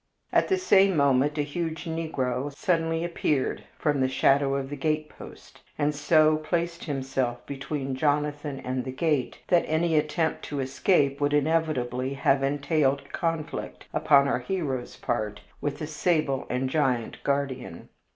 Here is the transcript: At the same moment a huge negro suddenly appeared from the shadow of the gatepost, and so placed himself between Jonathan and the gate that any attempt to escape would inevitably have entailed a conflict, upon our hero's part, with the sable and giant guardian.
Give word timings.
At 0.33 0.47
the 0.47 0.57
same 0.57 0.97
moment 0.97 1.37
a 1.37 1.43
huge 1.43 1.85
negro 1.85 2.51
suddenly 2.57 3.03
appeared 3.05 3.63
from 3.77 4.01
the 4.01 4.09
shadow 4.09 4.55
of 4.55 4.71
the 4.71 4.75
gatepost, 4.75 5.61
and 5.77 5.93
so 5.93 6.37
placed 6.37 6.85
himself 6.85 7.45
between 7.45 7.93
Jonathan 7.93 8.59
and 8.61 8.83
the 8.83 8.91
gate 8.91 9.37
that 9.49 9.63
any 9.67 9.95
attempt 9.95 10.41
to 10.45 10.59
escape 10.59 11.21
would 11.21 11.35
inevitably 11.35 12.15
have 12.15 12.41
entailed 12.41 13.03
a 13.05 13.09
conflict, 13.09 13.85
upon 13.93 14.27
our 14.27 14.39
hero's 14.39 14.95
part, 14.97 15.39
with 15.61 15.77
the 15.77 15.85
sable 15.85 16.47
and 16.49 16.71
giant 16.71 17.17
guardian. 17.23 17.89